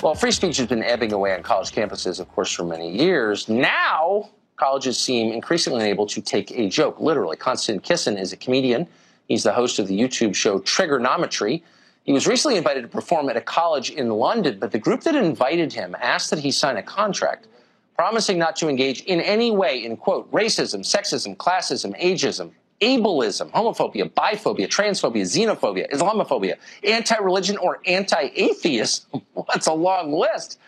[0.00, 3.48] Well, free speech has been ebbing away on college campuses, of course, for many years.
[3.48, 7.36] Now, colleges seem increasingly able to take a joke, literally.
[7.36, 8.86] Konstantin Kisin is a comedian.
[9.26, 11.62] He's the host of the YouTube show Triggernometry.
[12.04, 15.16] He was recently invited to perform at a college in London, but the group that
[15.16, 17.48] invited him asked that he sign a contract
[17.96, 24.10] promising not to engage in any way in, quote, racism, sexism, classism, ageism, ableism, homophobia,
[24.10, 29.22] biphobia, transphobia, xenophobia, Islamophobia, anti religion, or anti atheism.
[29.48, 30.58] That's a long list.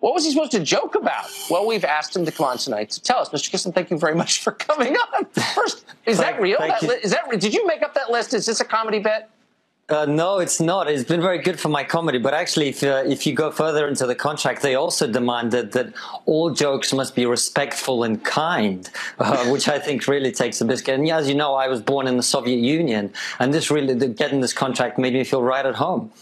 [0.00, 1.26] What was he supposed to joke about?
[1.50, 3.30] Well, we've asked him to come on tonight to tell us.
[3.30, 3.50] Mr.
[3.50, 5.24] Kisin, thank you very much for coming on.
[5.54, 6.58] First, is that real?
[6.60, 8.32] That li- is that did you make up that list?
[8.34, 9.28] Is this a comedy bit?
[9.90, 10.86] Uh, no, it's not.
[10.86, 12.18] It's been very good for my comedy.
[12.18, 15.94] But actually, if, uh, if you go further into the contract, they also demanded that
[16.26, 18.88] all jokes must be respectful and kind,
[19.18, 20.96] uh, which I think really takes the biscuit.
[21.00, 24.42] And as you know, I was born in the Soviet Union, and this really, getting
[24.42, 26.12] this contract made me feel right at home.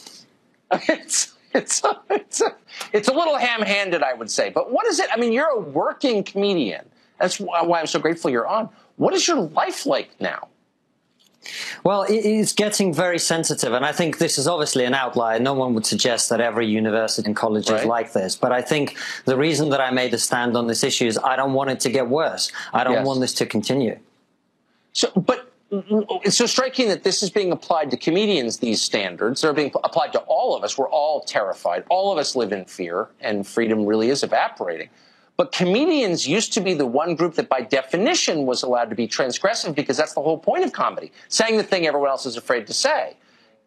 [0.88, 2.54] It's, it's, a, it's, a,
[2.92, 4.50] it's a little ham handed, I would say.
[4.50, 5.08] But what is it?
[5.12, 6.84] I mean, you're a working comedian.
[7.18, 8.68] That's why I'm so grateful you're on.
[8.96, 10.48] What is your life like now?
[11.84, 15.38] Well, it's getting very sensitive, and I think this is obviously an outlier.
[15.38, 17.80] No one would suggest that every university and college right.
[17.80, 18.36] is like this.
[18.36, 21.36] But I think the reason that I made a stand on this issue is I
[21.36, 22.52] don't want it to get worse.
[22.72, 23.06] I don't yes.
[23.06, 23.98] want this to continue.
[24.92, 29.42] So, but it's so striking that this is being applied to comedians, these standards.
[29.42, 30.78] They're being applied to all of us.
[30.78, 31.84] We're all terrified.
[31.90, 34.88] All of us live in fear, and freedom really is evaporating.
[35.36, 39.06] But comedians used to be the one group that by definition was allowed to be
[39.06, 42.66] transgressive because that's the whole point of comedy, saying the thing everyone else is afraid
[42.68, 43.16] to say.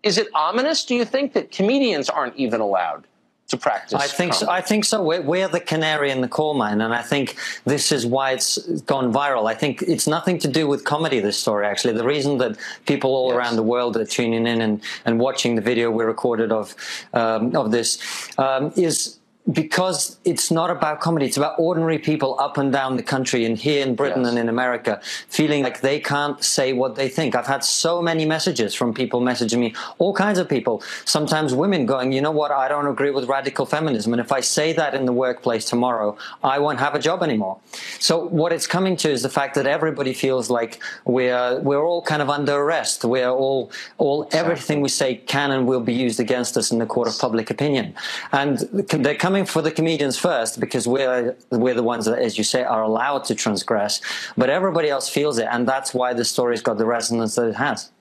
[0.01, 3.05] Is it ominous, do you think, that comedians aren't even allowed
[3.49, 3.93] to practice?
[3.93, 4.45] I think comedy?
[4.45, 4.49] so.
[4.51, 5.03] I think so.
[5.03, 8.57] We're, we're, the canary in the coal mine, and I think this is why it's
[8.83, 9.47] gone viral.
[9.47, 11.93] I think it's nothing to do with comedy, this story, actually.
[11.95, 13.37] The reason that people all yes.
[13.37, 16.75] around the world are tuning in and, and watching the video we recorded of,
[17.13, 17.99] um, of this
[18.39, 19.18] um, is
[19.51, 21.25] because it's not about comedy.
[21.25, 24.29] It's about ordinary people up and down the country and here in Britain yes.
[24.29, 27.35] and in America feeling like they can't say what they think.
[27.35, 31.85] I've had so many messages from people messaging me, all kinds of people, sometimes women
[31.85, 34.13] going, you know what, I don't agree with radical feminism.
[34.13, 37.59] And if I say that in the workplace tomorrow, I won't have a job anymore.
[37.99, 42.03] So what it's coming to is the fact that everybody feels like we're, we're all
[42.03, 43.03] kind of under arrest.
[43.03, 46.85] We're all, all, everything we say can and will be used against us in the
[46.85, 47.95] court of public opinion.
[48.31, 52.37] And they're coming coming for the comedians first because we're we're the ones that, as
[52.37, 54.01] you say, are allowed to transgress.
[54.37, 57.55] But everybody else feels it, and that's why the story's got the resonance that it
[57.55, 57.91] has.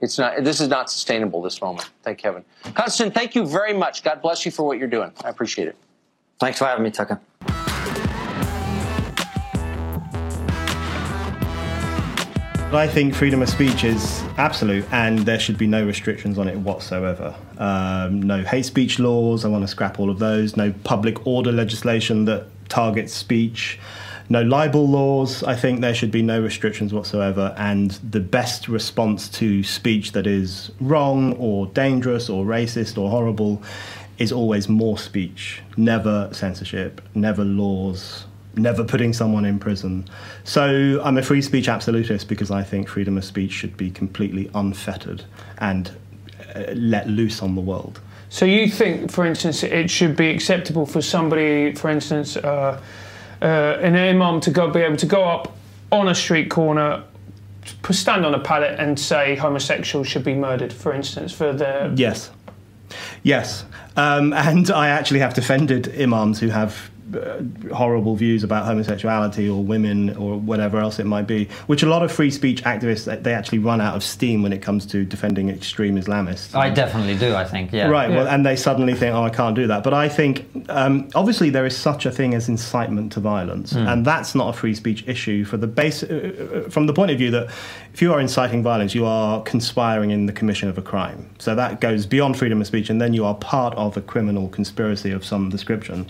[0.00, 0.42] It's not.
[0.44, 1.42] This is not sustainable.
[1.42, 1.90] This moment.
[2.02, 2.44] Thank Kevin.
[2.74, 3.12] Konstantin.
[3.12, 4.02] thank you very much.
[4.02, 5.12] God bless you for what you're doing.
[5.24, 5.76] I appreciate it.
[6.40, 7.20] Thanks for having me, Tucker.
[12.72, 16.58] I think freedom of speech is absolute, and there should be no restrictions on it
[16.58, 17.34] whatsoever.
[17.58, 19.44] Um, no hate speech laws.
[19.44, 20.56] I want to scrap all of those.
[20.56, 23.78] No public order legislation that targets speech.
[24.28, 25.42] No libel laws.
[25.44, 27.54] I think there should be no restrictions whatsoever.
[27.56, 33.62] And the best response to speech that is wrong or dangerous or racist or horrible
[34.18, 38.26] is always more speech, never censorship, never laws,
[38.56, 40.08] never putting someone in prison.
[40.44, 44.50] So I'm a free speech absolutist because I think freedom of speech should be completely
[44.54, 45.24] unfettered
[45.58, 45.90] and
[46.54, 48.00] uh, let loose on the world.
[48.28, 52.80] So you think, for instance, it should be acceptable for somebody, for instance, uh,
[53.40, 55.56] uh, an imam to go be able to go up
[55.92, 57.04] on a street corner,
[57.90, 62.30] stand on a pallet and say homosexuals should be murdered, for instance, for their yes,
[63.22, 63.64] yes,
[63.96, 66.90] um, and I actually have defended imams who have
[67.72, 72.02] horrible views about homosexuality or women or whatever else it might be, which a lot
[72.02, 75.48] of free speech activists they actually run out of steam when it comes to defending
[75.48, 76.54] extreme Islamists.
[76.54, 77.34] I definitely do.
[77.34, 77.88] I think, yeah.
[77.88, 78.10] Right.
[78.10, 78.16] Yeah.
[78.16, 79.84] Well, and they suddenly think, oh, I can't do that.
[79.84, 83.86] But I think um, obviously there is such a thing as incitement to violence, mm.
[83.86, 87.10] and that's not a free speech issue for the base uh, uh, from the point
[87.10, 87.46] of view that
[87.92, 91.28] if you are inciting violence, you are conspiring in the commission of a crime.
[91.38, 94.48] So that goes beyond freedom of speech, and then you are part of a criminal
[94.48, 96.06] conspiracy of some description.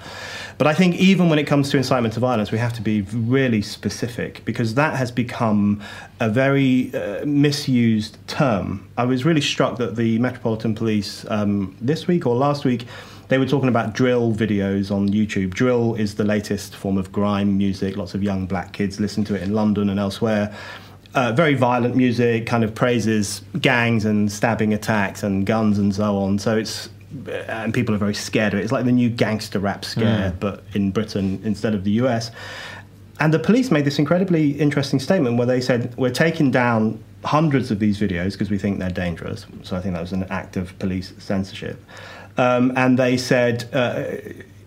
[0.58, 2.82] But I think think even when it comes to incitement to violence, we have to
[2.82, 5.82] be really specific because that has become
[6.20, 8.88] a very uh, misused term.
[8.96, 12.86] I was really struck that the Metropolitan Police um, this week or last week
[13.28, 15.52] they were talking about drill videos on YouTube.
[15.52, 17.96] Drill is the latest form of grime music.
[17.96, 20.54] Lots of young black kids listen to it in London and elsewhere.
[21.16, 26.16] Uh, very violent music, kind of praises gangs and stabbing attacks and guns and so
[26.16, 26.38] on.
[26.38, 26.88] So it's
[27.48, 28.62] and people are very scared of it.
[28.62, 30.40] It's like the new gangster rap scare, mm.
[30.40, 32.30] but in Britain instead of the US.
[33.18, 37.70] And the police made this incredibly interesting statement where they said, We're taking down hundreds
[37.70, 39.46] of these videos because we think they're dangerous.
[39.62, 41.82] So I think that was an act of police censorship.
[42.38, 44.04] um, and they said uh,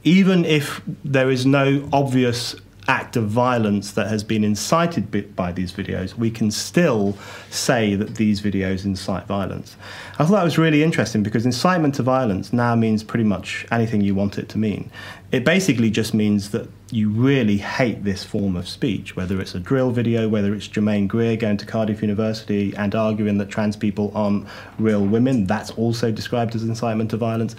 [0.03, 2.55] even if there is no obvious
[2.89, 7.15] act of violence that has been incited by these videos, we can still
[7.51, 9.77] say that these videos incite violence.
[10.13, 14.01] I thought that was really interesting because incitement to violence now means pretty much anything
[14.01, 14.89] you want it to mean.
[15.31, 19.59] It basically just means that you really hate this form of speech, whether it's a
[19.59, 24.11] drill video, whether it's Germaine Greer going to Cardiff University and arguing that trans people
[24.15, 24.47] aren't
[24.79, 27.55] real women, that's also described as incitement to violence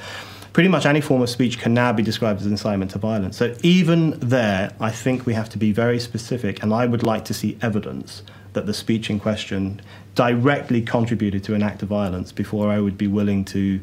[0.52, 3.36] pretty much any form of speech can now be described as incitement to violence.
[3.36, 7.24] So even there, I think we have to be very specific, and I would like
[7.26, 9.80] to see evidence that the speech in question
[10.14, 13.80] directly contributed to an act of violence before I would be willing to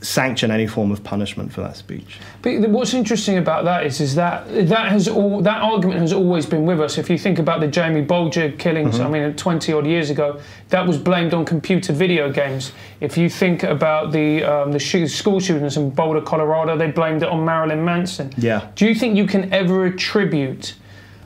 [0.00, 2.18] sanction any form of punishment for that speech.
[2.42, 6.44] But what's interesting about that is, is that that has all that argument has always
[6.44, 6.98] been with us.
[6.98, 9.14] If you think about the Jamie Bulger killings, mm-hmm.
[9.14, 10.40] I mean, 20 odd years ago,
[10.70, 12.72] that was blamed on computer video games.
[13.00, 17.28] If you think about the um, the school shootings in Boulder, Colorado, they blamed it
[17.28, 18.32] on Marilyn Manson.
[18.36, 18.68] Yeah.
[18.74, 20.74] Do you think you can ever attribute?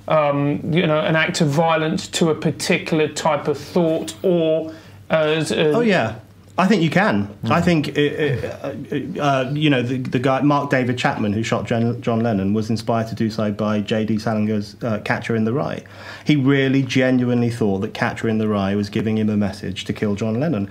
[0.08, 4.74] Um, you know, an act of violence to a particular type of thought, or
[5.08, 6.18] as, as oh yeah,
[6.60, 7.26] I think you can.
[7.44, 7.50] Mm.
[7.50, 11.66] I think, uh, uh, uh, you know, the, the, guy, Mark David Chapman, who shot
[11.66, 14.16] John, John Lennon, was inspired to do so by J.D.
[14.16, 15.82] Salinger's uh, Catcher in the Rye.
[16.26, 19.94] He really genuinely thought that Catcher in the Rye was giving him a message to
[19.94, 20.68] kill John Lennon.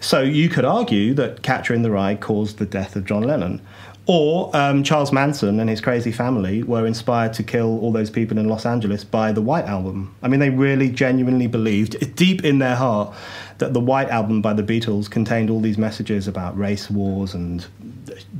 [0.00, 3.60] So you could argue that Catcher in the Rye caused the death of John Lennon.
[4.08, 8.38] Or um, Charles Manson and his crazy family were inspired to kill all those people
[8.38, 10.14] in Los Angeles by the White Album.
[10.22, 13.12] I mean, they really genuinely believed, deep in their heart,
[13.58, 17.66] that the White Album by the Beatles contained all these messages about race wars and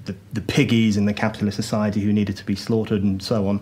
[0.05, 3.61] the, the, piggies in the capitalist society who needed to be slaughtered and so on.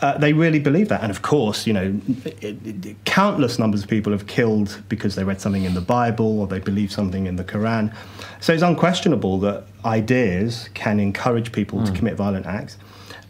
[0.00, 1.02] Uh, they really believe that.
[1.02, 5.24] And of course, you know, it, it, countless numbers of people have killed because they
[5.24, 7.94] read something in the Bible or they believe something in the Quran.
[8.40, 11.84] So it's unquestionable that ideas can encourage people mm.
[11.84, 11.96] to hmm.
[11.96, 12.78] commit violent acts.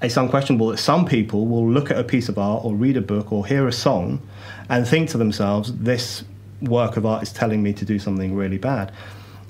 [0.01, 3.03] It's unquestionable that some people will look at a piece of art or read a
[3.03, 4.23] book or hear a song
[4.69, 6.25] and think to themselves, this
[6.62, 8.93] work of art is telling me to do something really bad.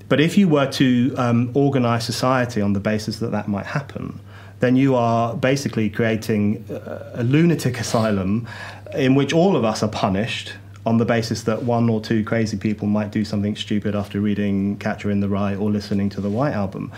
[0.08, 4.20] But if you were to um, organize society on the basis that that might happen,
[4.58, 8.48] then you are basically creating a, a lunatic asylum
[8.94, 10.54] in which all of us are punished
[10.86, 14.76] on the basis that one or two crazy people might do something stupid after reading
[14.78, 16.90] Catcher in the Rye or listening to the White Album.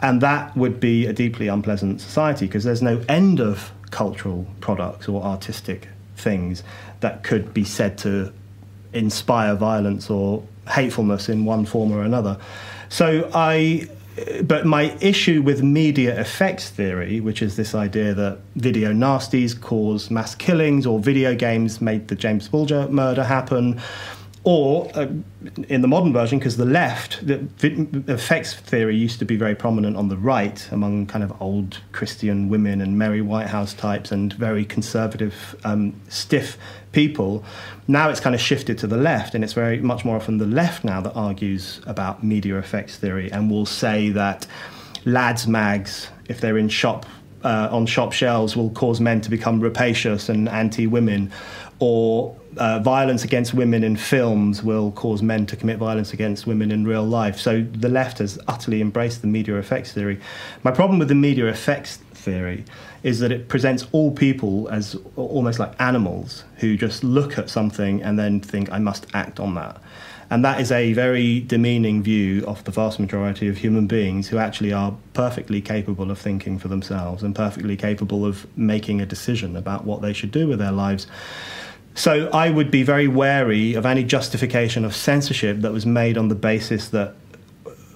[0.00, 5.08] And that would be a deeply unpleasant society because there's no end of cultural products
[5.08, 6.62] or artistic things
[7.00, 8.32] that could be said to
[8.94, 12.38] inspire violence or hatefulness in one form or another.
[12.88, 13.88] So I
[14.44, 20.08] but my issue with media effects theory, which is this idea that video nasties cause
[20.08, 23.80] mass killings or video games made the James Bulger murder happen,
[24.44, 25.06] or uh,
[25.68, 27.48] in the modern version, because the left, the
[28.08, 32.50] effects theory used to be very prominent on the right among kind of old Christian
[32.50, 36.58] women and Mary Whitehouse types and very conservative, um, stiff
[36.92, 37.42] people.
[37.88, 40.46] Now it's kind of shifted to the left, and it's very much more often the
[40.46, 44.46] left now that argues about media effects theory and will say that
[45.06, 47.06] lads' mags, if they're in shop
[47.44, 51.30] uh, on shop shelves, will cause men to become rapacious and anti-women
[51.78, 56.70] or uh, violence against women in films will cause men to commit violence against women
[56.70, 57.38] in real life.
[57.38, 60.20] So the left has utterly embraced the media effects theory.
[60.62, 62.64] My problem with the media effects theory
[63.02, 68.02] is that it presents all people as almost like animals who just look at something
[68.02, 69.80] and then think, I must act on that.
[70.30, 74.38] And that is a very demeaning view of the vast majority of human beings who
[74.38, 79.56] actually are perfectly capable of thinking for themselves and perfectly capable of making a decision
[79.56, 81.06] about what they should do with their lives.
[81.94, 86.28] So I would be very wary of any justification of censorship that was made on
[86.28, 87.14] the basis that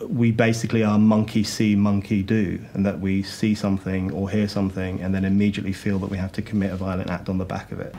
[0.06, 5.00] we basically are monkey see, monkey do, and that we see something or hear something
[5.00, 7.72] and then immediately feel that we have to commit a violent act on the back
[7.72, 7.94] of it.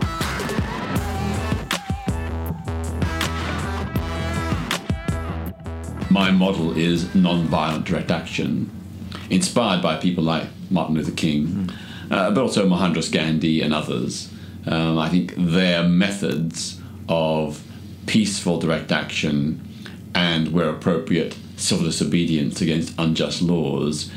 [6.09, 8.71] My model is non-violent direct action,
[9.29, 11.75] inspired by people like Martin Luther King, mm.
[12.09, 14.31] uh, but also Mohandas Gandhi and others.
[14.65, 17.63] Um, I think their methods of
[18.07, 19.61] peaceful direct action
[20.15, 24.11] and, where appropriate, civil disobedience against unjust laws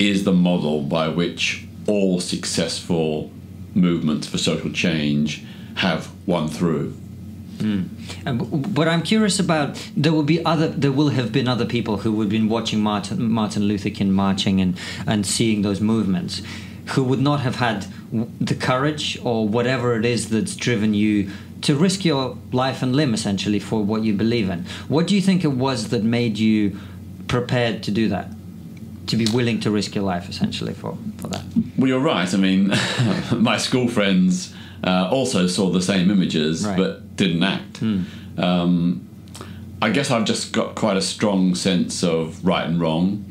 [0.00, 3.30] is the model by which all successful
[3.74, 5.44] movements for social change
[5.76, 6.99] have won through.
[7.60, 7.88] Mm.
[8.26, 11.98] And, but I'm curious about there will be other there will have been other people
[11.98, 16.42] who would have been watching Martin, Martin Luther King marching and and seeing those movements
[16.86, 17.86] who would not have had
[18.40, 21.30] the courage or whatever it is that's driven you
[21.62, 24.64] to risk your life and limb essentially for what you believe in.
[24.88, 26.78] What do you think it was that made you
[27.28, 28.28] prepared to do that?
[29.06, 31.42] to be willing to risk your life essentially for, for that.
[31.76, 32.32] Well, you're right.
[32.32, 32.68] I mean,
[33.32, 36.76] my school friends uh, also saw the same images Right.
[36.76, 37.82] but didn't act.
[38.38, 39.06] Um,
[39.82, 43.24] I guess I've just got quite a strong sense of right and wrong.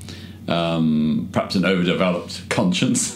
[0.48, 3.14] Um, perhaps an overdeveloped conscience.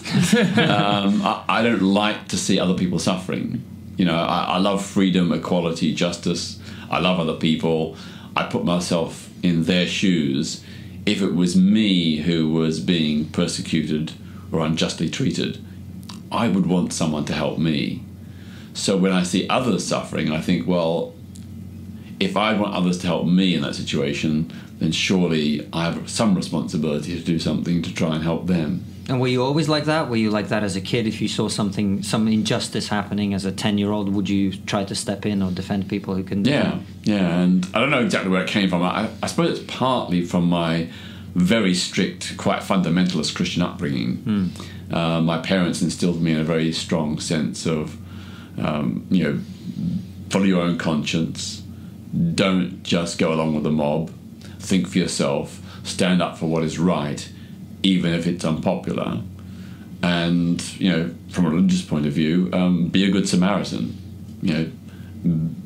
[0.57, 3.63] um, I, I don't like to see other people suffering.
[3.97, 6.59] You know, I, I love freedom, equality, justice.
[6.91, 7.95] I love other people.
[8.35, 10.63] I put myself in their shoes.
[11.05, 14.13] If it was me who was being persecuted
[14.51, 15.63] or unjustly treated,
[16.31, 18.03] I would want someone to help me.
[18.73, 21.13] So when I see others suffering, I think, well,
[22.19, 26.35] if I want others to help me in that situation, then surely I have some
[26.35, 28.83] responsibility to do something to try and help them.
[29.09, 30.09] And were you always like that?
[30.09, 31.07] Were you like that as a kid?
[31.07, 35.25] If you saw something, some injustice happening as a ten-year-old, would you try to step
[35.25, 36.43] in or defend people who can?
[36.43, 38.81] do Yeah, yeah, and I don't know exactly where it came from.
[38.81, 40.89] I, I suppose it's partly from my
[41.35, 44.51] very strict, quite fundamentalist Christian upbringing.
[44.89, 47.97] Uh, my parents instilled me in a very strong sense of,
[48.57, 49.39] um, you know,
[50.29, 51.63] follow your own conscience.
[52.35, 54.11] Don't just go along with the mob.
[54.59, 55.59] Think for yourself.
[55.83, 57.29] Stand up for what is right,
[57.81, 59.21] even if it's unpopular.
[60.01, 63.97] And you know, from a religious point of view, um, be a good Samaritan.
[64.41, 64.71] You know,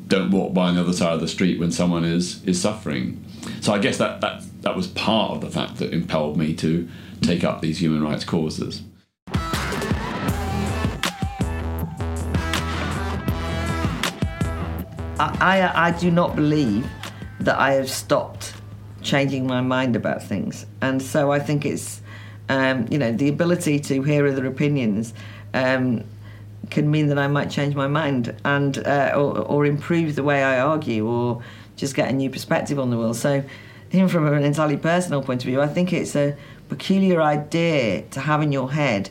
[0.08, 3.24] don't walk by on the other side of the street when someone is is suffering.
[3.60, 6.88] So I guess that that that was part of the fact that impelled me to
[7.20, 8.82] take up these human rights causes.
[15.18, 16.86] I, I, I do not believe
[17.40, 18.54] that I have stopped
[19.02, 20.66] changing my mind about things.
[20.80, 22.00] And so I think it's,
[22.48, 25.14] um, you know, the ability to hear other opinions
[25.54, 26.04] um,
[26.70, 30.42] can mean that I might change my mind and uh, or, or improve the way
[30.42, 31.42] I argue or
[31.76, 33.16] just get a new perspective on the world.
[33.16, 33.42] So,
[33.90, 36.36] even from an entirely personal point of view, I think it's a
[36.68, 39.08] peculiar idea to have in your head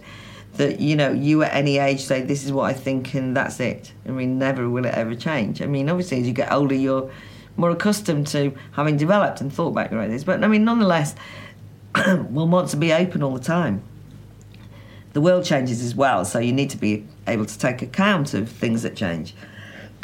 [0.58, 3.60] that you know you at any age say this is what I think and that's
[3.60, 3.94] it.
[4.06, 5.62] I mean, never will it ever change.
[5.62, 7.10] I mean, obviously as you get older, you're
[7.56, 10.24] more accustomed to having developed and thought about your ideas.
[10.24, 11.16] But I mean, nonetheless,
[12.06, 13.82] one wants to be open all the time.
[15.14, 18.50] The world changes as well, so you need to be able to take account of
[18.50, 19.34] things that change.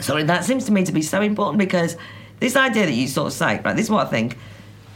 [0.00, 1.96] Sorry, that seems to me to be so important because
[2.40, 4.38] this idea that you sort of say, right, this is what I think.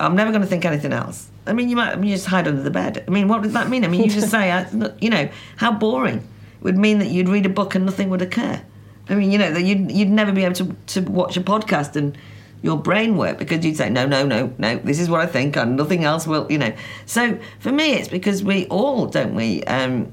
[0.00, 1.28] I'm never going to think anything else.
[1.46, 3.04] I mean, you might I mean, you just hide under the bed.
[3.06, 3.84] I mean, what does that mean?
[3.84, 4.66] I mean, you just say, I-
[5.00, 6.18] you know, how boring.
[6.18, 8.60] It would mean that you'd read a book and nothing would occur.
[9.08, 11.96] I mean, you know, that you'd, you'd never be able to, to watch a podcast
[11.96, 12.16] and
[12.62, 15.56] your brain work because you'd say, no, no, no, no, this is what I think
[15.56, 16.72] and nothing else will, you know.
[17.06, 20.12] So for me, it's because we all, don't we, um,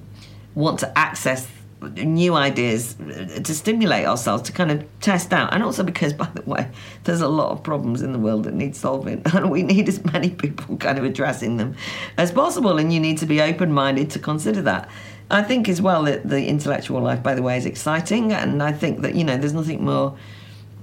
[0.53, 1.47] want to access
[1.81, 5.53] new ideas to stimulate ourselves to kind of test out.
[5.53, 6.69] And also because by the way
[7.03, 9.21] there's a lot of problems in the world that need solving.
[9.33, 11.75] And we need as many people kind of addressing them
[12.17, 12.77] as possible.
[12.77, 14.89] And you need to be open-minded to consider that.
[15.29, 18.31] I think as well that the intellectual life by the way is exciting.
[18.31, 20.17] And i think that you know there's nothing more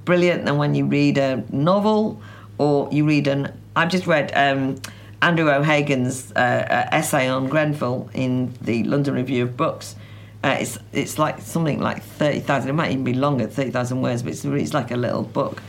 [0.04, 2.20] brilliant than when you read a novel
[2.58, 4.76] or you read an i've just read um,
[5.20, 9.96] andrew o'hagan's uh, uh, essay on grenfell in the london review of books
[10.44, 12.70] uh, it's it's like something like thirty thousand.
[12.70, 15.62] It might even be longer, thirty thousand words, but it's, it's like a little book.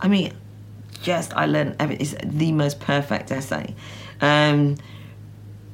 [0.00, 0.32] I mean,
[1.02, 3.74] just I learned it's the most perfect essay.
[4.20, 4.76] Um,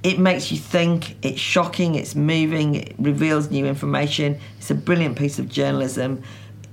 [0.03, 1.17] it makes you think.
[1.23, 1.95] It's shocking.
[1.95, 2.77] It's moving.
[2.77, 4.39] It reveals new information.
[4.59, 6.23] It's a brilliant piece of journalism.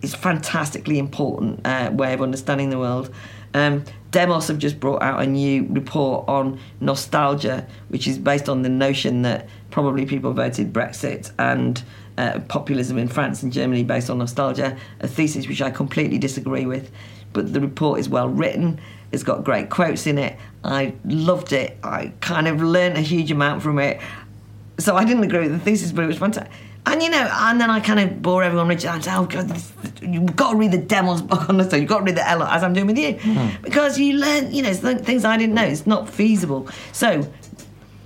[0.01, 3.13] It's fantastically important uh, way of understanding the world.
[3.53, 8.61] Um, Demos have just brought out a new report on nostalgia, which is based on
[8.61, 11.81] the notion that probably people voted Brexit and
[12.17, 16.65] uh, populism in France and Germany based on nostalgia, a thesis which I completely disagree
[16.65, 16.91] with.
[17.33, 18.81] But the report is well written,
[19.13, 20.37] it's got great quotes in it.
[20.63, 24.01] I loved it, I kind of learned a huge amount from it.
[24.77, 26.51] So I didn't agree with the thesis, but it was fantastic.
[26.85, 29.49] And you know, and then I kind of bore everyone with, I say, oh God,
[29.49, 29.71] this,
[30.01, 32.49] you've got to read the Demos book on this, you've got to read the Ella,
[32.51, 33.19] as I'm doing with you.
[33.61, 36.67] Because you learn, you know, things I didn't know, it's not feasible.
[36.91, 37.31] So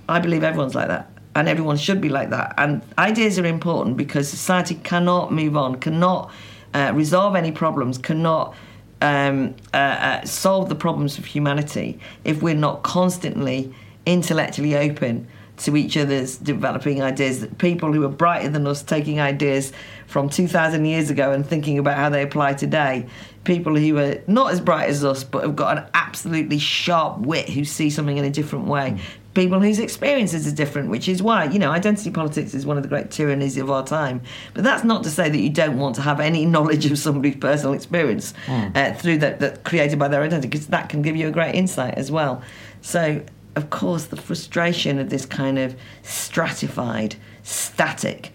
[0.08, 2.54] I believe everyone's like that, and everyone should be like that.
[2.58, 6.30] And ideas are important because society cannot move on, cannot
[6.74, 8.54] uh, resolve any problems, cannot
[9.00, 15.26] um, uh, uh, solve the problems of humanity if we're not constantly intellectually open
[15.58, 17.40] to each other's developing ideas.
[17.40, 19.72] That people who are brighter than us taking ideas
[20.06, 23.06] from 2,000 years ago and thinking about how they apply today.
[23.44, 27.48] People who are not as bright as us but have got an absolutely sharp wit
[27.48, 28.98] who see something in a different way.
[29.36, 32.82] people whose experiences are different, which is why, you know, identity politics is one of
[32.82, 34.22] the great tyrannies of our time.
[34.54, 37.36] But that's not to say that you don't want to have any knowledge of somebody's
[37.36, 38.32] personal experience
[38.74, 41.54] uh, through that, that created by their identity, because that can give you a great
[41.54, 42.42] insight as well.
[42.80, 43.22] So,
[43.56, 48.30] of course, the frustration of this kind of stratified, static,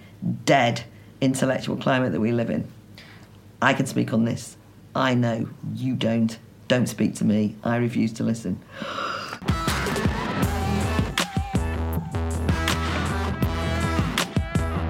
[0.46, 0.84] dead
[1.22, 2.68] intellectual climate that we live in.
[3.62, 4.58] I can speak on this.
[4.96, 6.38] I know you don't.
[6.68, 7.56] Don't speak to me.
[7.64, 8.60] I refuse to listen.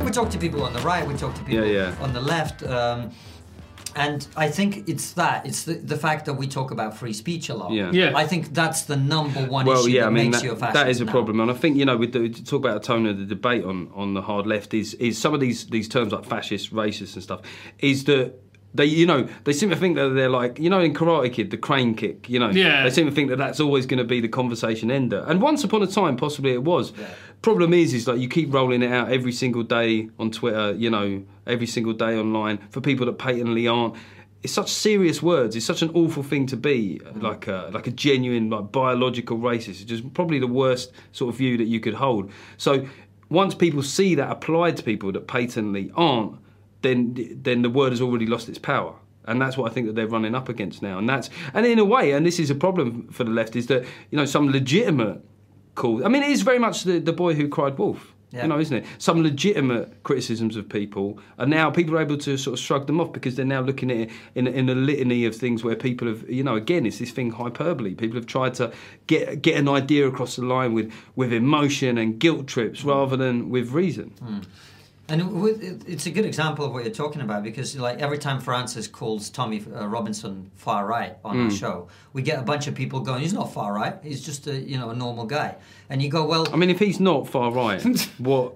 [0.03, 1.95] We talk to people on the right, we talk to people Yeah, yeah.
[2.03, 2.63] on the left.
[2.63, 3.11] Um,
[3.95, 5.45] and I think it's that.
[5.45, 7.71] It's the, the fact that we talk about free speech a lot.
[7.71, 7.91] Yeah.
[7.91, 8.11] Yeah.
[8.15, 10.51] I think that's the number one well, issue yeah, that I mean makes that, you
[10.53, 10.73] a fascist.
[10.73, 11.11] that is a now.
[11.11, 13.25] problem, and I think you know, with the, to talk about the tone of the
[13.25, 16.73] debate on, on the hard left is is some of these these terms like fascist,
[16.73, 17.41] racist, and stuff
[17.79, 18.33] is that.
[18.73, 21.51] They, you know, they seem to think that they're like, you know, in Karate Kid,
[21.51, 22.29] the crane kick.
[22.29, 22.83] You know, Yeah.
[22.83, 25.25] they seem to think that that's always going to be the conversation ender.
[25.27, 26.93] And once upon a time, possibly it was.
[27.41, 30.73] Problem is, is like you keep rolling it out every single day on Twitter.
[30.73, 33.95] You know, every single day online for people that patently aren't
[34.43, 35.55] it's such serious words.
[35.55, 39.69] It's such an awful thing to be, like a like a genuine like biological racist.
[39.69, 42.31] It's just probably the worst sort of view that you could hold.
[42.57, 42.87] So
[43.29, 46.37] once people see that applied to people that patently aren't,
[46.81, 48.95] then then the word has already lost its power.
[49.25, 50.97] And that's what I think that they're running up against now.
[50.97, 53.67] And that's and in a way, and this is a problem for the left, is
[53.67, 55.23] that you know some legitimate
[55.75, 56.05] call.
[56.05, 58.13] I mean, it is very much the, the boy who cried wolf.
[58.31, 58.43] Yeah.
[58.43, 58.85] You know, isn't it?
[58.97, 63.01] Some legitimate criticisms of people, and now people are able to sort of shrug them
[63.01, 66.07] off because they're now looking at it in, in a litany of things where people
[66.07, 67.93] have, you know, again, it's this thing hyperbole.
[67.93, 68.71] People have tried to
[69.07, 72.89] get get an idea across the line with with emotion and guilt trips hmm.
[72.89, 74.11] rather than with reason.
[74.11, 74.39] Hmm.
[75.11, 78.87] And it's a good example of what you're talking about because, like, every time Francis
[78.87, 81.43] calls Tommy uh, Robinson far right on Hmm.
[81.45, 83.95] our show, we get a bunch of people going, "He's not far right.
[84.01, 85.55] He's just a you know a normal guy."
[85.89, 87.81] And you go, "Well, I mean, if he's not far right,
[88.19, 88.53] what?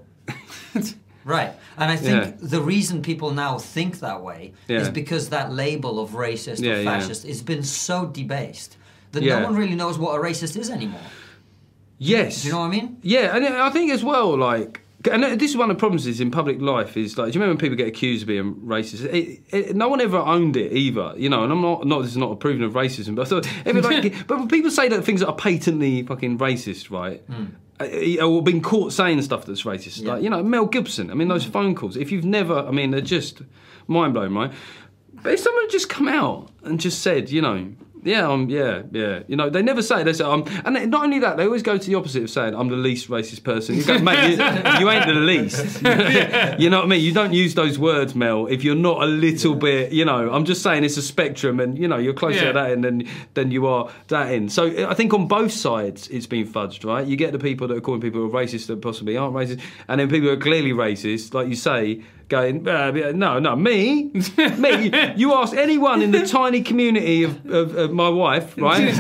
[1.26, 2.32] right." And I think Yeah.
[2.56, 6.82] the reason people now think that way is because that label of racist Yeah, or
[6.84, 6.92] yeah.
[7.00, 8.78] fascist has been so debased
[9.12, 9.40] that Yeah.
[9.40, 11.02] no one really knows what a racist is anymore.
[11.98, 12.42] Yes.
[12.42, 12.98] Do you know what I mean?
[13.02, 16.20] Yeah, and I think as well, like, and this is one of the problems is
[16.20, 19.06] in public life is like, do you remember when people get accused of being racist?
[19.06, 21.44] It, it, no one ever owned it either, you know.
[21.44, 23.48] And I'm not, not this is not a proven of racism, but I thought,
[23.82, 27.22] like, but when people say that things that are patently fucking racist, right?
[27.80, 31.12] uh, Or been caught saying stuff that's racist, like you know Mel Gibson.
[31.12, 31.98] I mean, those phone calls.
[31.98, 33.42] If you've never, I mean, they're just
[33.88, 34.52] mind blowing, right?
[35.14, 37.74] But if someone had just come out and just said, you know,
[38.06, 41.04] yeah, I'm, yeah, yeah, you know, they never say they say, um, and they- not
[41.04, 43.76] only that, they always go to the opposite of saying I'm the least racist person.
[43.76, 44.36] You go, mate, you,
[44.80, 45.82] you ain't the least.
[46.60, 47.02] you know what I mean?
[47.02, 50.32] You don't use those words, Mel, if you're not a little bit, you know.
[50.32, 52.48] I'm just saying it's a spectrum, and you know, you're closer Yeah.
[52.48, 54.52] to that end than than you are that end.
[54.52, 57.06] So I think on both sides it's been fudged, right?
[57.06, 60.10] You get the people that are calling people racist that possibly aren't racist, and then
[60.10, 64.12] people who are clearly racist, like you say, going, uh, no, no, me,
[64.58, 65.14] me.
[65.16, 68.82] You ask anyone in the tiny community of, of, of my wife, right?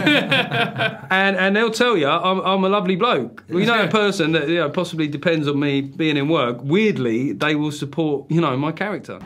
[1.10, 3.44] and and they'll tell you I'm, I'm a lovely bloke.
[3.50, 6.58] Well, you know, a person that you know, possibly depends on me being in work.
[6.62, 9.20] Weirdly, they will support you know my character.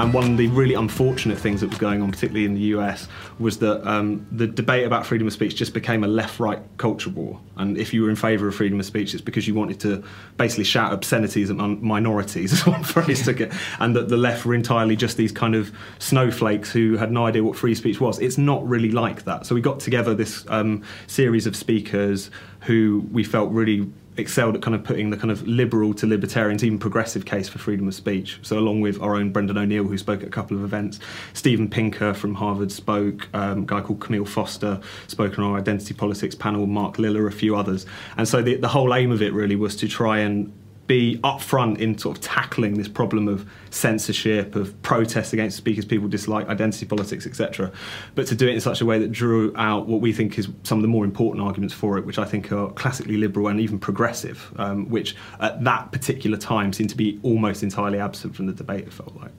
[0.00, 3.06] And one of the really unfortunate things that was going on, particularly in the US,
[3.38, 7.38] was that um, the debate about freedom of speech just became a left-right culture war.
[7.58, 10.02] And if you were in favour of freedom of speech, it's because you wanted to
[10.38, 14.46] basically shout obscenities at min- minorities, is one phrase to get, and that the left
[14.46, 18.18] were entirely just these kind of snowflakes who had no idea what free speech was.
[18.20, 19.44] It's not really like that.
[19.44, 24.62] So we got together this um, series of speakers who we felt really excelled at
[24.62, 27.94] kind of putting the kind of liberal to libertarians, even progressive case for freedom of
[27.94, 28.38] speech.
[28.42, 31.00] So, along with our own Brendan O'Neill, who spoke at a couple of events,
[31.32, 35.94] Steven Pinker from Harvard spoke, um, a guy called Kmele Foster spoke on our identity
[35.94, 37.86] politics panel, Mark Lilla, a few others.
[38.16, 40.52] And so, the, the whole aim of it really was to try and
[40.90, 46.08] be upfront in sort of tackling this problem of censorship, of protests against speakers people
[46.08, 47.70] dislike, identity politics, etc.
[48.16, 50.48] But to do it in such a way that drew out what we think is
[50.64, 53.60] some of the more important arguments for it, which I think are classically liberal and
[53.60, 58.46] even progressive, um, which at that particular time seemed to be almost entirely absent from
[58.46, 58.88] the debate.
[58.88, 59.30] It felt like.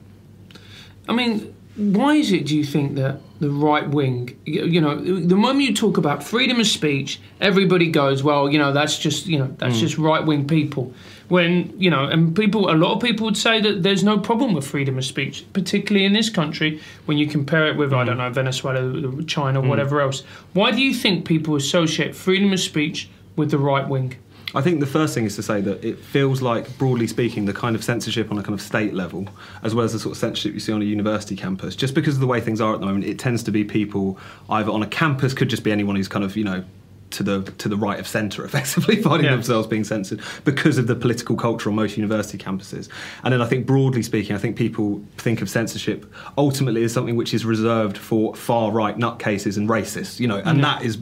[1.06, 5.36] I mean, why is it, do you think, that the right wing, you know, the
[5.36, 9.38] moment you talk about freedom of speech, everybody goes, well, you know, that's just, you
[9.38, 9.80] know, that's mm.
[9.80, 10.92] just right wing people.
[11.28, 14.52] When, you know, and people, a lot of people would say that there's no problem
[14.52, 18.06] with freedom of speech, particularly in this country, when you compare it with, I mm.
[18.06, 19.68] don't know, Venezuela, China, mm.
[19.68, 20.24] whatever else.
[20.52, 24.16] Why do you think people associate freedom of speech with the right wing?
[24.54, 27.54] I think the first thing is to say that it feels like, broadly speaking, the
[27.54, 29.26] kind of censorship on a kind of state level,
[29.62, 32.14] as well as the sort of censorship you see on a university campus, just because
[32.14, 34.18] of the way things are at the moment, it tends to be people
[34.50, 36.64] either on a campus, could just be anyone who's kind of, you know,
[37.12, 39.32] to the to the right of centre, effectively finding Yeah.
[39.36, 42.88] themselves being censored because of the political culture on most university campuses.
[43.24, 47.16] And then I think broadly speaking, I think people think of censorship ultimately as something
[47.16, 50.98] which is reserved for far right nutcases and racists, you know, and that is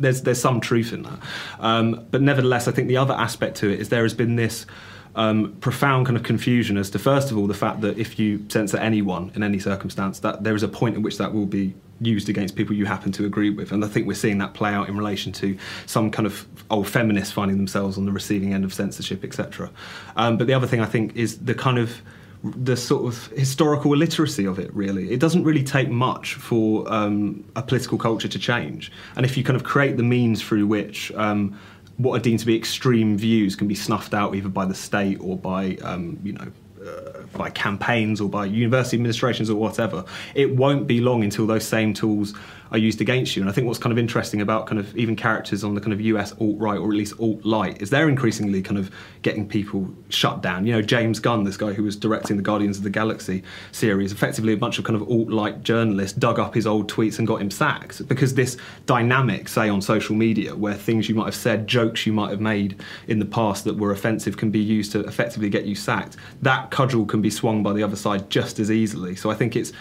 [0.00, 1.18] there's there's some truth in that.
[1.60, 4.64] Um, but nevertheless, I think the other aspect to it is there has been this.
[5.18, 8.46] Um, profound kind of confusion as to first of all the fact that if you
[8.48, 11.74] censor anyone in any circumstance, that there is a point in which that will be
[12.00, 14.72] used against people you happen to agree with, and I think we're seeing that play
[14.72, 18.64] out in relation to some kind of old feminists finding themselves on the receiving end
[18.64, 19.70] of censorship, etc.
[20.14, 22.00] Um, but the other thing I think is the kind of
[22.44, 25.10] the sort of historical illiteracy of it really.
[25.10, 28.92] It doesn't really take much for um, a political culture to change.
[29.16, 31.58] And if you kind of create the means through which um,
[31.98, 35.18] what are deemed to be extreme views can be snuffed out either by the state
[35.20, 36.50] or by um, you know
[36.86, 41.66] uh, by campaigns or by university administrations or whatever, it won't be long until those
[41.66, 42.34] same tools
[42.70, 43.42] are used against you.
[43.42, 45.92] And I think what's kind of interesting about kind of even characters on the kind
[45.92, 48.90] of US alt right or at least alt light is they're increasingly kind of
[49.22, 50.66] getting people shut down.
[50.66, 54.12] You know, James Gunn, this guy who was directing the Guardians of the Galaxy series,
[54.12, 57.26] effectively a bunch of kind of alt light journalists dug up his old tweets and
[57.26, 61.34] got him sacked because this dynamic, say on social media, where things you might have
[61.34, 64.92] said, jokes you might have made in the past that were offensive can be used
[64.92, 68.60] to effectively get you sacked, that cudgel can be swung by the other side just
[68.60, 69.16] as easily.
[69.16, 69.72] So I think it's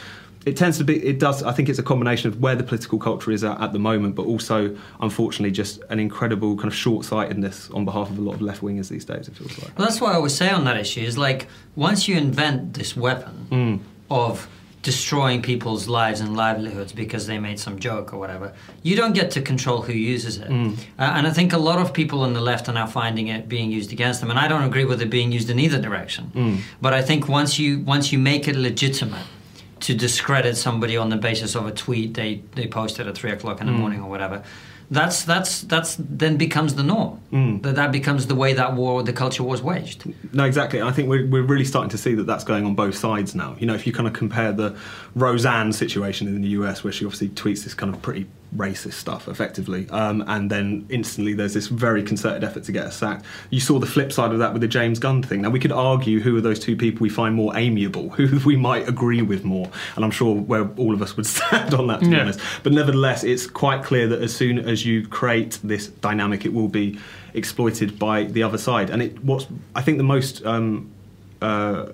[0.48, 2.98] it tends to be it does i think it's a combination of where the political
[2.98, 4.58] culture is at at the moment but also
[5.02, 8.88] unfortunately just an incredible kind of short-sightedness on behalf of a lot of left wingers
[8.88, 11.18] these days it feels like Well, that's what I always say on that issue is
[11.18, 13.80] like once you invent this weapon mm.
[14.10, 14.48] of
[14.88, 19.30] destroying people's lives and livelihoods because they made some joke or whatever, you don't get
[19.32, 20.48] to control who uses it.
[20.48, 20.78] Mm.
[20.98, 23.50] Uh, and I think a lot of people on the left are now finding it
[23.50, 24.30] being used against them.
[24.30, 26.32] And I don't agree with it being used in either direction.
[26.34, 26.62] Mm.
[26.80, 29.28] But I think once you once you make it legitimate
[29.82, 33.60] to discredit somebody on the basis of a tweet they, they posted at three o'clock
[33.60, 33.80] in the mm.
[33.80, 34.42] morning or whatever.
[34.90, 37.20] That's that's that's then becomes the norm.
[37.32, 37.62] Mm.
[37.64, 40.06] That that becomes the way that war, the culture was waged.
[40.34, 40.82] No, exactly.
[40.82, 43.58] I think we're, we're really starting to see that that's going on both sides now.
[43.60, 44.78] You know, if you kind of compare the
[45.14, 49.28] Roseanne situation in the US, where she obviously tweets this kind of pretty racist stuff,
[49.28, 53.26] effectively, um, and then instantly there's this very concerted effort to get her sacked.
[53.50, 55.42] You saw the flip side of that with the James Gunn thing.
[55.42, 58.56] Now, we could argue who are those two people we find more amiable, who we
[58.56, 62.02] might agree with more, and I'm sure where all of us would stand on that,
[62.02, 62.40] to be honest.
[62.64, 66.70] But nevertheless, it's quite clear that as soon as you create this dynamic, it will
[66.70, 67.00] be
[67.34, 68.90] exploited by the other side.
[68.90, 70.92] And it what's I think the most um,
[71.42, 71.88] uh,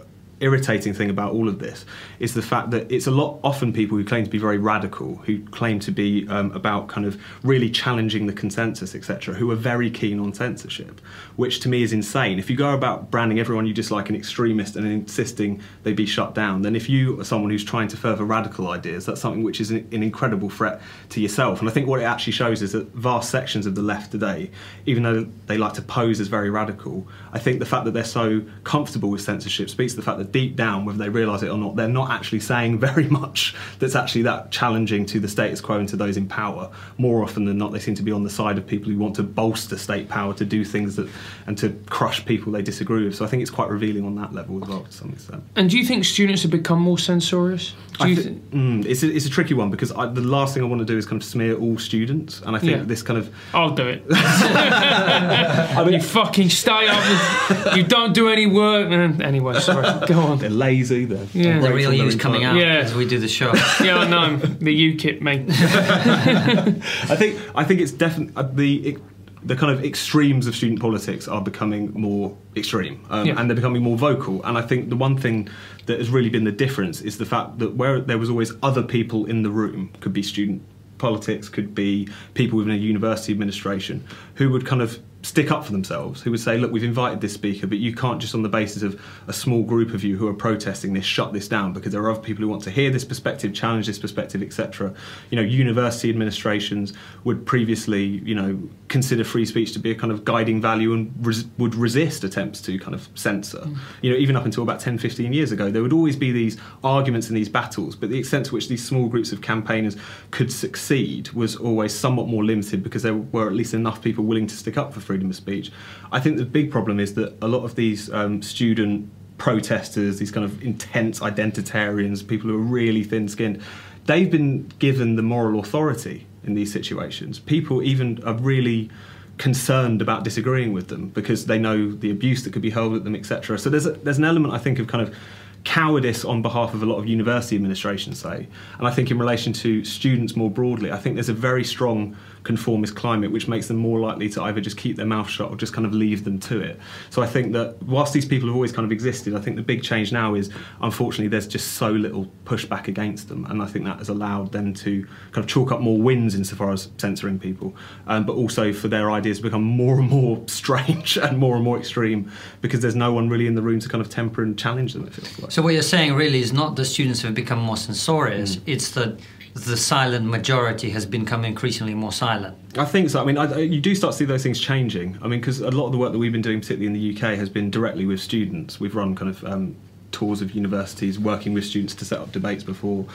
[0.43, 1.85] irritating thing about all of this
[2.19, 5.15] is the fact that it's a lot often people who claim to be very radical,
[5.17, 9.55] who claim to be um, about kind of really challenging the consensus, etc., who are
[9.55, 10.99] very keen on censorship,
[11.37, 12.37] which to me is insane.
[12.37, 16.35] If you go about branding everyone you dislike an extremist and insisting they be shut
[16.35, 19.61] down, then if you are someone who's trying to further radical ideas, that's something which
[19.61, 21.61] is an, an incredible threat to yourself.
[21.61, 24.51] And I think what it actually shows is that vast sections of the left today,
[24.85, 28.03] even though they like to pose as very radical, I think the fact that they're
[28.03, 31.47] so comfortable with censorship speaks to the fact that deep down, whether they realise it
[31.49, 35.61] or not, they're not actually saying very much that's actually that challenging to the status
[35.61, 36.69] quo and to those in power.
[36.97, 39.15] More often than not, they seem to be on the side of people who want
[39.15, 41.07] to bolster state power to do things that
[41.47, 43.15] and to crush people they disagree with.
[43.15, 45.43] So I think it's quite revealing on that level as well to some extent.
[45.55, 47.73] And do you think students have become more censorious?
[47.99, 48.51] Do I you thi- think?
[48.51, 50.85] mm, it's, a, it's a tricky one because I, the last thing I want to
[50.85, 52.83] do is kind of smear all students, and I think Yeah.
[52.83, 54.03] this kind of I'll do it.
[54.09, 57.75] I you fucking stay up.
[57.77, 58.91] You don't do any work.
[58.91, 59.83] Anyway, sorry.
[60.07, 60.22] Go on.
[60.37, 61.59] They're lazy, they're Yeah.
[61.59, 62.77] The real from you's coming out Yeah.
[62.85, 63.53] as we do the show.
[63.83, 64.37] Yeah, I know.
[64.37, 65.45] The UKIP, mate.
[65.49, 68.97] I think I think it's definitely the it,
[69.45, 73.37] the kind of extremes of student politics are becoming more extreme um, Yeah.
[73.37, 74.41] and they're becoming more vocal.
[74.45, 75.49] And I think the one thing
[75.85, 78.83] that has really been the difference is the fact that where there was always other
[78.83, 80.61] people in the room, could be student
[80.97, 84.01] politics, could be people within a university administration,
[84.35, 87.33] who would kind of stick up for themselves, who would say, look, we've invited this
[87.33, 90.27] speaker, but you can't just on the basis of a small group of you who
[90.27, 92.91] are protesting this shut this down because there are other people who want to hear
[92.91, 94.93] this perspective, challenge this perspective, etc.
[95.29, 100.11] You know, university administrations would previously, you know, consider free speech to be a kind
[100.11, 103.59] of guiding value and res- would resist attempts to kind of censor.
[103.59, 103.77] Mm.
[104.01, 106.57] You know, even up until about 10, 15 years ago, there would always be these
[106.83, 109.95] arguments and these battles, but the extent to which these small groups of campaigners
[110.31, 114.47] could succeed was always somewhat more limited because there were at least enough people willing
[114.47, 115.71] to stick up for freedom of speech.
[116.11, 120.31] I think the big problem is that a lot of these um, student protesters, these
[120.31, 123.61] kind of intense identitarians, people who are really thin skinned,
[124.07, 127.37] they've been given the moral authority in these situations.
[127.37, 128.89] People even are really
[129.37, 133.03] concerned about disagreeing with them because they know the abuse that could be hurled at
[133.03, 133.59] them, etc.
[133.59, 135.15] So there's a, there's an element I think of kind of
[135.63, 138.47] cowardice on behalf of a lot of university administrations, say,
[138.79, 142.17] and I think in relation to students more broadly, I think there's a very strong
[142.43, 145.55] conformist climate which makes them more likely to either just keep their mouth shut or
[145.55, 146.79] just kind of leave them to it.
[147.09, 149.61] So I think that whilst these people have always kind of existed, I think the
[149.61, 150.49] big change now is
[150.81, 154.73] unfortunately there's just so little pushback against them, and I think that has allowed them
[154.75, 157.75] to kind of chalk up more wins insofar as censoring people,
[158.07, 161.63] um, but also for their ideas to become more and more strange and more and
[161.63, 164.57] more extreme because there's no one really in the room to kind of temper and
[164.57, 165.07] challenge them.
[165.07, 165.51] It feels like.
[165.51, 169.19] So what you're saying really is not the students have become more censorious; it's that
[169.53, 172.57] the silent majority has become increasingly more silent.
[172.77, 173.21] I think so.
[173.21, 175.17] I mean, I, you do start to see those things changing.
[175.21, 177.15] I mean, because a lot of the work that we've been doing, particularly in the
[177.15, 178.79] UK, has been directly with students.
[178.79, 179.75] We've run kind of um,
[180.11, 183.05] tours of universities, working with students to set up debates before.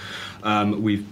[0.45, 1.07] Um, we've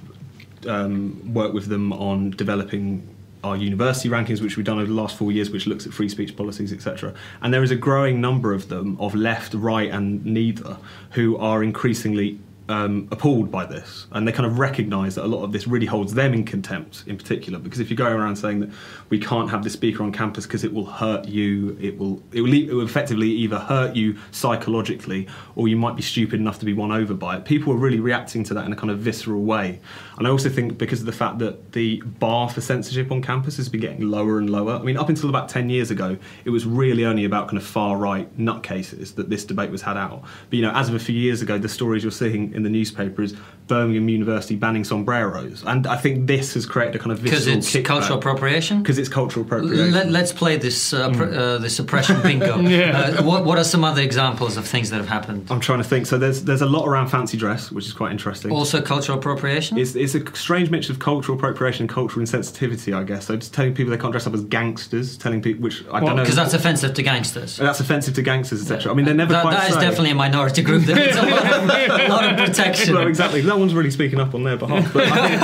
[0.69, 3.09] um, worked with them on developing
[3.43, 6.09] our university rankings, which we've done over the last four years, which looks at free
[6.09, 7.15] speech policies, etc.
[7.43, 10.77] And there is a growing number of them, of left, right, and neither,
[11.13, 15.45] who are increasingly um, appalled by this, and they kind of recognise that a lot
[15.45, 17.59] of this really holds them in contempt, in particular.
[17.59, 18.71] Because if you go around saying that
[19.09, 22.41] we can't have this speaker on campus because it will hurt you, it will it
[22.41, 26.65] will, it will effectively either hurt you psychologically, or you might be stupid enough to
[26.65, 27.45] be won over by it.
[27.45, 29.81] People are really reacting to that in a kind of visceral way,
[30.19, 33.57] and I also think because of the fact that the bar for censorship on campus
[33.59, 34.75] has been getting lower and lower.
[34.75, 37.65] I mean, up until about ten years ago, it was really only about kind of
[37.65, 40.23] far right nutcases that this debate was had out.
[40.51, 42.71] But you know, as of a few years ago, the stories you're seeing in the
[42.71, 43.37] newspaper is
[43.69, 47.71] Birmingham University banning sombreros, and I think this has created a kind of Because it's
[47.75, 47.85] kickback.
[47.85, 48.83] cultural appropriation?
[48.83, 49.93] Because it's cultural appropriation.
[49.93, 52.61] Let, let's play this uh, pr- uh, this oppression bingo.
[52.67, 52.99] Yeah.
[53.19, 55.47] uh, what, what are some other examples of things that have happened?
[55.51, 56.07] I'm trying to think.
[56.07, 58.51] So there's there's a lot around fancy dress, which is quite interesting.
[58.53, 59.79] Also, cultural appropriation.
[59.79, 63.27] It's, it's a strange mix of cultural appropriation and cultural insensitivity, I guess.
[63.27, 66.17] So just telling people they can't dress up as gangsters, telling people, which I don't
[66.17, 66.23] know.
[66.23, 67.57] Because that's offensive to gangsters.
[67.57, 68.93] that's offensive to gangsters, etc.
[68.93, 70.85] I mean, they're never That, quite that is definitely a minority group.
[70.85, 72.95] There needs a lot of, a lot of protection.
[72.95, 73.43] Well, exactly.
[73.43, 74.93] No one's really speaking up on their behalf.
[74.93, 75.41] But I think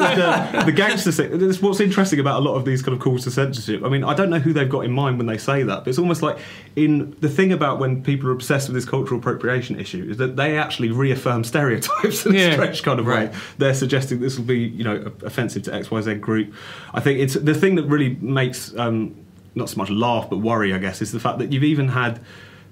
[0.57, 3.25] the, the gangster thing, that's what's interesting about a lot of these kind of calls
[3.25, 3.83] to censorship.
[3.85, 5.89] I mean, I don't know who they've got in mind when they say that, but
[5.89, 6.39] it's almost like
[6.77, 10.37] in the thing about when people are obsessed with this cultural appropriation issue is that
[10.37, 12.53] they actually reaffirm stereotypes in a Yeah.
[12.53, 13.31] strange kind of Right.
[13.33, 13.39] way.
[13.59, 16.53] They're suggesting this will be, you know, offensive to XYZ group.
[16.95, 19.15] I think it's the thing that really makes um,
[19.55, 22.21] not so much laugh but worry, I guess, is the fact that you've even had.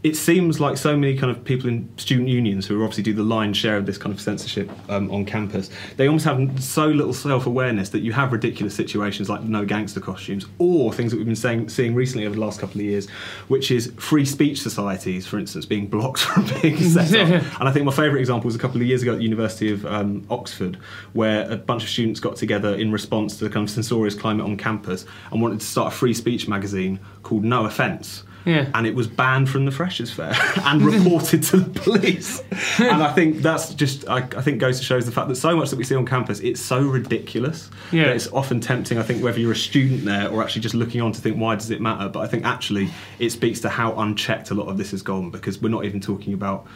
[0.03, 3.23] It seems like so many kind of people in student unions who obviously do the
[3.23, 7.13] lion's share of this kind of censorship um, on campus, they almost have so little
[7.13, 11.37] self-awareness that you have ridiculous situations like no gangster costumes, or things that we've been
[11.37, 13.11] saying, seeing recently over the last couple of years,
[13.49, 17.43] which is free speech societies, for instance, being blocked from being set up.
[17.61, 19.71] And I think my favourite example was a couple of years ago at the University
[19.71, 20.77] of um, Oxford,
[21.13, 24.47] where a bunch of students got together in response to the kind of censorious climate
[24.47, 28.25] on campus and wanted to start a free speech magazine called No Offence.
[28.47, 28.71] Yeah.
[28.75, 30.33] And it was banned from the Freshers' Fair
[30.65, 32.43] and reported to the police.
[32.79, 35.57] and I think that's just, I, I think, goes to show the fact that so
[35.57, 38.05] much that we see on campus, it's so ridiculous Yeah.
[38.05, 41.01] that it's often tempting, I think, whether you're a student there or actually just looking
[41.03, 42.09] on to think, why does it matter?
[42.09, 45.31] But I think actually it speaks to how unchecked a lot of this has gone
[45.31, 46.67] because we're not even talking about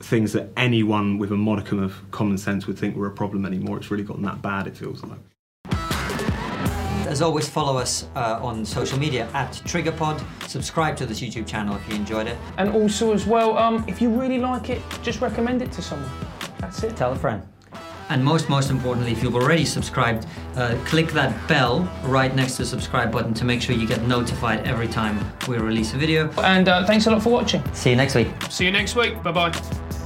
[0.00, 3.76] things that anyone with a modicum of common sense would think were a problem anymore.
[3.78, 5.18] It's really gotten that bad, it feels like.
[7.16, 10.22] As always, follow us uh, on social media at TriggerPod.
[10.46, 12.36] Subscribe to this YouTube channel if you enjoyed it.
[12.58, 16.10] And also as well, um, if you really like it, just recommend it to someone.
[16.58, 16.94] That's it.
[16.94, 17.42] Tell a friend.
[18.10, 20.26] And most, most importantly, if you've already subscribed,
[20.56, 24.02] uh, click that bell right next to the subscribe button to make sure you get
[24.02, 26.30] notified every time we release a video.
[26.42, 27.62] And uh, thanks a lot for watching.
[27.72, 28.28] See you next week.
[28.50, 29.22] See you next week.
[29.22, 30.05] Bye bye.